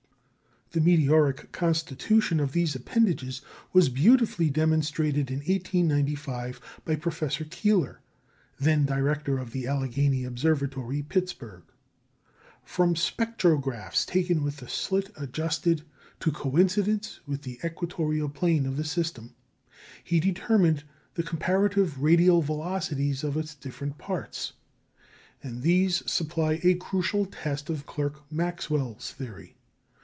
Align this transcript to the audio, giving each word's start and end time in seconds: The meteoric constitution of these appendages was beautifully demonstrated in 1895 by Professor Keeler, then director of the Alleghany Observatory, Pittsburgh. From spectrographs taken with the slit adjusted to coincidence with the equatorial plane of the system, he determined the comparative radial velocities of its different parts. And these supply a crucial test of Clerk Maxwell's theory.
The 0.73 0.79
meteoric 0.79 1.51
constitution 1.51 2.39
of 2.39 2.53
these 2.53 2.75
appendages 2.75 3.41
was 3.73 3.89
beautifully 3.89 4.49
demonstrated 4.49 5.29
in 5.29 5.39
1895 5.39 6.61
by 6.85 6.95
Professor 6.95 7.43
Keeler, 7.43 7.99
then 8.57 8.85
director 8.85 9.37
of 9.37 9.51
the 9.51 9.67
Alleghany 9.67 10.23
Observatory, 10.23 11.01
Pittsburgh. 11.01 11.65
From 12.63 12.95
spectrographs 12.95 14.05
taken 14.05 14.43
with 14.43 14.57
the 14.57 14.69
slit 14.69 15.09
adjusted 15.17 15.81
to 16.21 16.31
coincidence 16.31 17.19
with 17.27 17.41
the 17.41 17.59
equatorial 17.65 18.29
plane 18.29 18.65
of 18.65 18.77
the 18.77 18.85
system, 18.85 19.35
he 20.01 20.21
determined 20.21 20.85
the 21.15 21.23
comparative 21.23 22.01
radial 22.01 22.41
velocities 22.41 23.25
of 23.25 23.35
its 23.35 23.53
different 23.55 23.97
parts. 23.97 24.53
And 25.43 25.63
these 25.63 26.01
supply 26.09 26.61
a 26.63 26.75
crucial 26.75 27.25
test 27.25 27.69
of 27.69 27.85
Clerk 27.85 28.23
Maxwell's 28.31 29.11
theory. 29.11 29.57